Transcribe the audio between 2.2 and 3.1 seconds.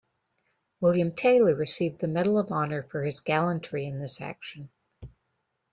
of Honor for